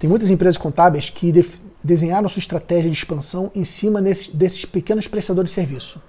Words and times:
Tem 0.00 0.08
muitas 0.08 0.30
empresas 0.30 0.56
contábeis 0.56 1.10
que 1.10 1.30
desenharam 1.84 2.26
sua 2.26 2.40
estratégia 2.40 2.90
de 2.90 2.96
expansão 2.96 3.50
em 3.54 3.64
cima 3.64 4.00
nesse, 4.00 4.34
desses 4.34 4.64
pequenos 4.64 5.06
prestadores 5.06 5.50
de 5.50 5.54
serviço. 5.54 6.00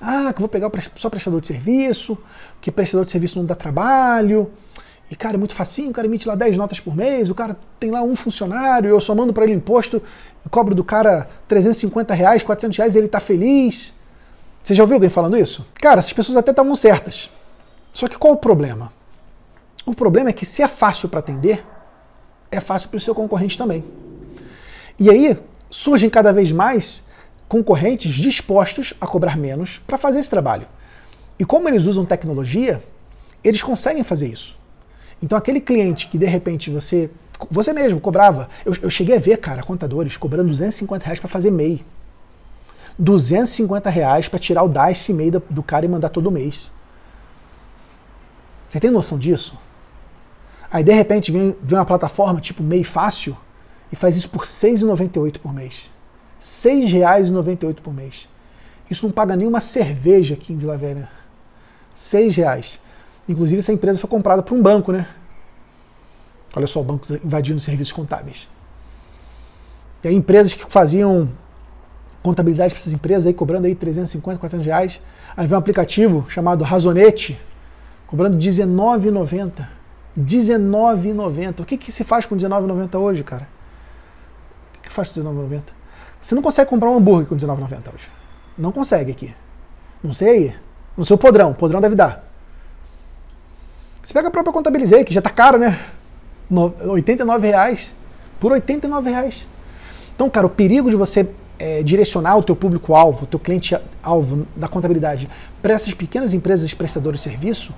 Ah, 0.00 0.32
que 0.32 0.38
eu 0.38 0.40
vou 0.40 0.48
pegar 0.48 0.68
só 0.96 1.08
prestador 1.08 1.40
de 1.40 1.46
serviço, 1.46 2.18
que 2.60 2.72
prestador 2.72 3.04
de 3.04 3.12
serviço 3.12 3.38
não 3.38 3.46
dá 3.46 3.54
trabalho. 3.54 4.50
E, 5.08 5.14
cara, 5.14 5.36
é 5.36 5.38
muito 5.38 5.54
facinho, 5.54 5.90
o 5.90 5.92
cara 5.92 6.08
emite 6.08 6.26
lá 6.26 6.34
10 6.34 6.56
notas 6.56 6.80
por 6.80 6.96
mês, 6.96 7.30
o 7.30 7.36
cara 7.36 7.56
tem 7.78 7.92
lá 7.92 8.02
um 8.02 8.16
funcionário, 8.16 8.90
eu 8.90 9.00
só 9.00 9.14
mando 9.14 9.32
para 9.32 9.44
ele 9.44 9.52
imposto, 9.52 10.02
cobro 10.50 10.74
do 10.74 10.82
cara 10.82 11.28
350 11.46 12.14
reais, 12.14 12.42
400 12.42 12.76
reais 12.76 12.96
ele 12.96 13.06
tá 13.06 13.20
feliz. 13.20 13.94
Você 14.60 14.74
já 14.74 14.82
ouviu 14.82 14.96
alguém 14.96 15.08
falando 15.08 15.38
isso? 15.38 15.64
Cara, 15.74 16.00
essas 16.00 16.12
pessoas 16.12 16.36
até 16.36 16.50
estavam 16.50 16.74
certas. 16.74 17.30
Só 17.92 18.08
que 18.08 18.18
qual 18.18 18.32
o 18.32 18.38
problema? 18.38 18.92
O 19.86 19.94
problema 19.94 20.30
é 20.30 20.32
que 20.32 20.44
se 20.44 20.62
é 20.62 20.66
fácil 20.66 21.08
para 21.08 21.20
atender, 21.20 21.64
é 22.58 22.60
fácil 22.60 22.88
para 22.88 22.98
o 22.98 23.00
seu 23.00 23.14
concorrente 23.14 23.56
também. 23.56 23.84
E 24.98 25.10
aí 25.10 25.38
surgem 25.70 26.08
cada 26.08 26.32
vez 26.32 26.52
mais 26.52 27.06
concorrentes 27.48 28.12
dispostos 28.12 28.94
a 29.00 29.06
cobrar 29.06 29.36
menos 29.36 29.78
para 29.86 29.98
fazer 29.98 30.18
esse 30.18 30.30
trabalho. 30.30 30.66
E 31.38 31.44
como 31.44 31.68
eles 31.68 31.86
usam 31.86 32.04
tecnologia, 32.04 32.82
eles 33.44 33.62
conseguem 33.62 34.02
fazer 34.02 34.28
isso. 34.28 34.58
Então 35.22 35.36
aquele 35.36 35.60
cliente 35.60 36.08
que 36.08 36.18
de 36.18 36.26
repente 36.26 36.70
você 36.70 37.10
você 37.50 37.70
mesmo 37.72 38.00
cobrava, 38.00 38.48
eu, 38.64 38.74
eu 38.82 38.88
cheguei 38.88 39.14
a 39.14 39.20
ver, 39.20 39.36
cara, 39.36 39.62
contadores 39.62 40.16
cobrando 40.16 40.48
250 40.48 41.04
reais 41.04 41.20
para 41.20 41.28
fazer 41.28 41.50
MEI. 41.50 41.84
250 42.98 43.90
reais 43.90 44.26
para 44.26 44.38
tirar 44.38 44.62
o 44.62 44.68
DAS 44.68 45.08
MEI 45.10 45.30
do, 45.30 45.42
do 45.50 45.62
cara 45.62 45.84
e 45.84 45.88
mandar 45.88 46.08
todo 46.08 46.30
mês. 46.30 46.70
Você 48.68 48.80
tem 48.80 48.90
noção 48.90 49.18
disso? 49.18 49.58
Aí 50.70 50.82
de 50.82 50.92
repente 50.92 51.30
vem, 51.30 51.56
vem 51.62 51.78
uma 51.78 51.84
plataforma 51.84 52.40
tipo 52.40 52.62
MEI 52.62 52.84
Fácil 52.84 53.36
e 53.90 53.96
faz 53.96 54.16
isso 54.16 54.28
por 54.28 54.42
R$ 54.42 54.46
6,98 54.46 55.38
por 55.38 55.52
mês. 55.52 55.90
R$ 56.38 56.40
6,98 56.40 57.76
por 57.76 57.94
mês. 57.94 58.28
Isso 58.90 59.06
não 59.06 59.12
paga 59.12 59.36
nenhuma 59.36 59.60
cerveja 59.60 60.34
aqui 60.34 60.52
em 60.52 60.58
Vila 60.58 60.76
Velha. 60.76 61.02
R$ 61.02 61.08
6,00. 61.94 62.78
Inclusive 63.28 63.58
essa 63.58 63.72
empresa 63.72 63.98
foi 63.98 64.08
comprada 64.08 64.42
por 64.42 64.56
um 64.56 64.62
banco, 64.62 64.92
né? 64.92 65.08
Olha 66.54 66.66
só, 66.66 66.82
bancos 66.82 67.10
invadindo 67.10 67.60
serviços 67.60 67.92
contábeis. 67.92 68.48
E 70.02 70.08
aí 70.08 70.14
empresas 70.14 70.54
que 70.54 70.64
faziam 70.70 71.28
contabilidade 72.22 72.72
para 72.72 72.80
essas 72.80 72.92
empresas 72.92 73.26
aí 73.26 73.34
cobrando 73.34 73.66
aí 73.66 73.74
350, 73.74 74.38
400 74.38 74.66
reais. 74.66 75.02
Aí 75.36 75.46
vem 75.46 75.56
um 75.56 75.58
aplicativo 75.58 76.24
chamado 76.28 76.64
Razonete, 76.64 77.38
cobrando 78.06 78.36
R$19,90. 78.36 79.75
R$19,90. 80.16 81.60
O 81.60 81.64
que, 81.64 81.76
que 81.76 81.92
se 81.92 82.04
faz 82.04 82.26
com 82.26 82.34
R$19,90 82.34 82.98
hoje, 82.98 83.22
cara? 83.22 83.48
O 84.70 84.72
que, 84.74 84.88
que 84.88 84.92
faz 84.92 85.12
com 85.12 85.20
R$19,90? 85.20 85.62
Você 86.20 86.34
não 86.34 86.42
consegue 86.42 86.70
comprar 86.70 86.90
um 86.90 86.96
hambúrguer 86.96 87.28
com 87.28 87.34
R$19,90 87.34 87.94
hoje. 87.94 88.10
Não 88.56 88.72
consegue 88.72 89.12
aqui. 89.12 89.34
Não 90.02 90.12
sei 90.12 90.28
aí. 90.28 90.56
Não 90.96 91.04
sei 91.04 91.14
o 91.14 91.18
podrão. 91.18 91.52
Podrão 91.52 91.80
deve 91.80 91.94
dar. 91.94 92.24
Você 94.02 94.14
pega 94.14 94.28
a 94.28 94.30
própria 94.30 94.52
Contabilizei, 94.52 95.04
que 95.04 95.12
já 95.12 95.20
está 95.20 95.30
caro, 95.30 95.58
né? 95.58 95.78
89 96.50 97.46
reais. 97.46 97.94
Por 98.38 98.52
89 98.52 99.10
reais. 99.10 99.46
Então, 100.14 100.30
cara, 100.30 100.46
o 100.46 100.50
perigo 100.50 100.88
de 100.88 100.96
você 100.96 101.28
é, 101.58 101.82
direcionar 101.82 102.36
o 102.36 102.42
teu 102.42 102.56
público-alvo, 102.56 103.24
o 103.24 103.26
teu 103.26 103.38
cliente-alvo 103.38 104.46
da 104.54 104.68
contabilidade 104.68 105.28
para 105.60 105.74
essas 105.74 105.92
pequenas 105.94 106.32
empresas 106.32 106.72
prestadoras 106.72 107.20
de 107.20 107.24
serviço, 107.28 107.74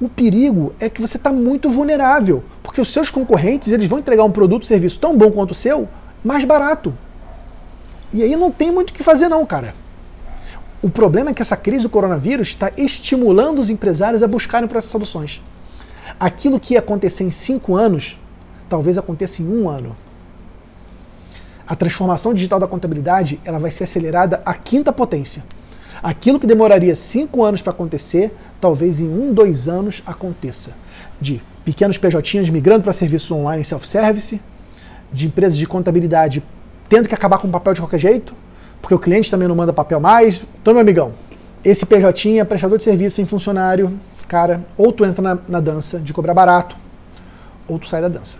o 0.00 0.08
perigo 0.08 0.74
é 0.80 0.88
que 0.88 1.00
você 1.00 1.16
está 1.16 1.32
muito 1.32 1.70
vulnerável, 1.70 2.42
porque 2.62 2.80
os 2.80 2.92
seus 2.92 3.10
concorrentes 3.10 3.72
eles 3.72 3.88
vão 3.88 3.98
entregar 3.98 4.24
um 4.24 4.30
produto, 4.30 4.66
serviço 4.66 4.98
tão 4.98 5.16
bom 5.16 5.30
quanto 5.30 5.52
o 5.52 5.54
seu, 5.54 5.88
mais 6.24 6.44
barato. 6.44 6.92
E 8.12 8.22
aí 8.22 8.36
não 8.36 8.50
tem 8.50 8.70
muito 8.70 8.90
o 8.90 8.92
que 8.92 9.02
fazer 9.02 9.28
não, 9.28 9.44
cara. 9.46 9.74
O 10.82 10.90
problema 10.90 11.30
é 11.30 11.34
que 11.34 11.40
essa 11.40 11.56
crise 11.56 11.84
do 11.84 11.88
coronavírus 11.88 12.48
está 12.48 12.70
estimulando 12.76 13.60
os 13.60 13.70
empresários 13.70 14.22
a 14.22 14.28
buscarem 14.28 14.68
por 14.68 14.76
essas 14.76 14.90
soluções. 14.90 15.40
Aquilo 16.18 16.58
que 16.58 16.74
ia 16.74 16.80
acontecer 16.80 17.24
em 17.24 17.30
cinco 17.30 17.76
anos, 17.76 18.20
talvez 18.68 18.98
aconteça 18.98 19.42
em 19.42 19.48
um 19.48 19.68
ano. 19.68 19.96
A 21.66 21.76
transformação 21.76 22.34
digital 22.34 22.58
da 22.58 22.66
contabilidade 22.66 23.40
ela 23.44 23.60
vai 23.60 23.70
ser 23.70 23.84
acelerada 23.84 24.42
à 24.44 24.54
quinta 24.54 24.92
potência. 24.92 25.44
Aquilo 26.02 26.40
que 26.40 26.46
demoraria 26.46 26.96
cinco 26.96 27.44
anos 27.44 27.62
para 27.62 27.70
acontecer, 27.70 28.34
talvez 28.62 29.00
em 29.00 29.08
um, 29.08 29.34
dois 29.34 29.66
anos 29.66 30.04
aconteça. 30.06 30.74
De 31.20 31.42
pequenos 31.64 31.98
PJs 31.98 32.48
migrando 32.48 32.84
para 32.84 32.92
serviços 32.92 33.28
online 33.32 33.64
self-service, 33.64 34.40
de 35.12 35.26
empresas 35.26 35.58
de 35.58 35.66
contabilidade 35.66 36.42
tendo 36.88 37.08
que 37.08 37.14
acabar 37.14 37.38
com 37.38 37.48
o 37.48 37.50
papel 37.50 37.74
de 37.74 37.80
qualquer 37.80 37.98
jeito, 37.98 38.34
porque 38.80 38.94
o 38.94 38.98
cliente 38.98 39.30
também 39.30 39.48
não 39.48 39.56
manda 39.56 39.72
papel 39.72 39.98
mais. 39.98 40.44
Então, 40.60 40.72
meu 40.72 40.80
amigão, 40.80 41.12
esse 41.64 41.84
PJ 41.84 42.38
é 42.38 42.44
prestador 42.44 42.78
de 42.78 42.84
serviço 42.84 43.16
sem 43.16 43.26
funcionário, 43.26 43.98
cara, 44.28 44.64
ou 44.76 44.92
tu 44.92 45.04
entra 45.04 45.22
na, 45.22 45.38
na 45.48 45.60
dança 45.60 45.98
de 45.98 46.12
cobrar 46.12 46.32
barato, 46.32 46.76
ou 47.66 47.80
tu 47.80 47.88
sai 47.88 48.00
da 48.00 48.08
dança. 48.08 48.38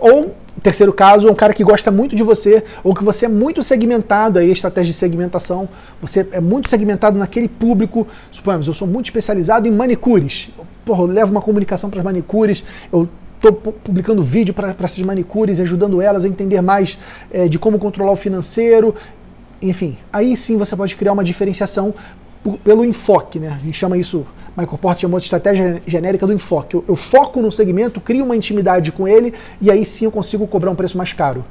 Ou, 0.00 0.34
terceiro 0.62 0.92
caso, 0.92 1.28
é 1.28 1.30
um 1.30 1.34
cara 1.34 1.52
que 1.52 1.62
gosta 1.62 1.90
muito 1.90 2.16
de 2.16 2.22
você, 2.22 2.64
ou 2.82 2.94
que 2.94 3.04
você 3.04 3.26
é 3.26 3.28
muito 3.28 3.62
segmentado 3.62 4.38
aí, 4.38 4.50
estratégia 4.50 4.92
de 4.92 4.98
segmentação, 4.98 5.68
você 6.00 6.26
é 6.32 6.40
muito 6.40 6.68
segmentado 6.68 7.18
naquele 7.18 7.48
público. 7.48 8.08
Suponhamos, 8.30 8.66
eu 8.66 8.72
sou 8.72 8.88
muito 8.88 9.06
especializado 9.06 9.68
em 9.68 9.70
manicures. 9.70 10.50
Porra, 10.84 11.02
eu 11.02 11.06
levo 11.06 11.30
uma 11.30 11.42
comunicação 11.42 11.90
para 11.90 12.00
as 12.00 12.04
manicures, 12.04 12.64
eu 12.90 13.08
estou 13.36 13.52
publicando 13.52 14.22
vídeo 14.22 14.54
para 14.54 14.74
essas 14.82 14.98
manicures, 15.00 15.60
ajudando 15.60 16.00
elas 16.00 16.24
a 16.24 16.28
entender 16.28 16.60
mais 16.60 16.98
é, 17.30 17.46
de 17.46 17.58
como 17.58 17.78
controlar 17.78 18.12
o 18.12 18.16
financeiro. 18.16 18.94
Enfim, 19.62 19.98
aí 20.10 20.36
sim 20.36 20.56
você 20.56 20.74
pode 20.74 20.96
criar 20.96 21.12
uma 21.12 21.22
diferenciação 21.22 21.94
por, 22.42 22.58
pelo 22.58 22.84
enfoque, 22.84 23.38
né? 23.38 23.48
A 23.48 23.64
gente 23.64 23.78
chama 23.78 23.96
isso 23.96 24.26
Michael 24.56 24.78
Porter 24.78 25.00
chamou 25.02 25.18
de 25.18 25.24
estratégia 25.24 25.82
genérica 25.86 26.26
do 26.26 26.32
enfoque. 26.32 26.74
Eu, 26.74 26.84
eu, 26.88 26.96
foco 26.96 27.40
no 27.40 27.50
segmento, 27.50 28.00
crio 28.00 28.24
uma 28.24 28.36
intimidade 28.36 28.92
com 28.92 29.06
ele 29.06 29.32
e 29.60 29.70
aí 29.70 29.86
sim 29.86 30.04
eu 30.04 30.10
consigo 30.10 30.46
cobrar 30.46 30.70
um 30.70 30.74
preço 30.74 30.98
mais 30.98 31.12
caro. 31.12 31.44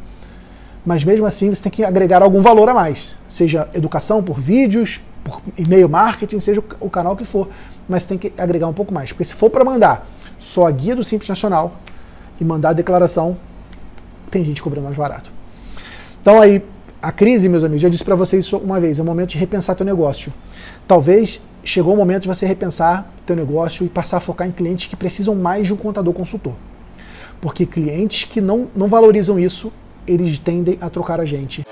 Mas 0.86 1.04
mesmo 1.04 1.26
assim 1.26 1.54
você 1.54 1.64
tem 1.64 1.72
que 1.72 1.84
agregar 1.84 2.22
algum 2.22 2.42
valor 2.42 2.70
a 2.70 2.74
mais, 2.74 3.16
seja 3.28 3.70
educação 3.74 4.24
por 4.24 4.40
vídeos, 4.40 5.02
por 5.24 5.42
e-mail 5.58 5.90
marketing, 5.90 6.40
seja 6.40 6.62
o, 6.62 6.88
o 6.88 6.90
canal 6.90 7.16
que 7.16 7.26
for, 7.26 7.50
mas 7.88 8.06
tem 8.06 8.18
que 8.18 8.34
agregar 8.38 8.68
um 8.68 8.74
pouco 8.74 8.94
mais, 8.94 9.12
porque 9.12 9.26
se 9.26 9.34
for 9.34 9.50
para 9.50 9.64
mandar 9.64 10.08
só 10.38 10.68
a 10.68 10.72
guia 10.72 10.96
do 10.96 11.04
Simples 11.04 11.28
Nacional 11.28 11.74
e 12.40 12.46
mandar 12.46 12.70
a 12.70 12.74
declaração, 12.74 13.38
tem 14.32 14.44
gente 14.44 14.62
cobrando 14.62 14.86
mais 14.86 14.98
barato. 14.98 15.32
Então 16.22 16.40
aí 16.40 16.64
a 17.02 17.12
crise, 17.12 17.48
meus 17.48 17.64
amigos, 17.64 17.82
já 17.82 17.90
disse 17.90 18.04
para 18.04 18.16
vocês 18.16 18.46
isso 18.46 18.58
uma 18.58 18.80
vez, 18.80 19.00
é 19.00 19.02
o 19.02 19.06
momento 19.06 19.30
de 19.30 19.38
repensar 19.38 19.76
teu 19.76 19.86
negócio. 19.86 20.34
Talvez 20.88 21.42
chegou 21.64 21.94
o 21.94 21.98
momento 21.98 22.24
de 22.24 22.28
você 22.28 22.46
repensar 22.46 23.10
teu 23.26 23.36
negócio 23.36 23.86
e 23.86 23.90
passar 23.90 24.18
a 24.18 24.20
focar 24.20 24.48
em 24.48 24.52
clientes 24.52 24.88
que 24.88 24.96
precisam 24.96 25.34
mais 25.36 25.68
de 25.68 25.74
um 25.74 25.78
contador 25.78 26.14
consultor. 26.14 26.56
Porque 27.40 27.66
clientes 27.66 28.26
que 28.26 28.42
não, 28.42 28.68
não 28.76 28.88
valorizam 28.88 29.40
isso, 29.40 29.72
eles 30.06 30.38
tendem 30.38 30.78
a 30.82 30.90
trocar 30.90 31.22
a 31.22 31.26
gente. 31.26 31.64